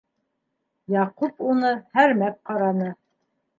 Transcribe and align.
Яҡуп 0.93 1.45
уны 1.51 1.75
һәрмәп 1.99 2.43
ҡараны. 2.51 2.91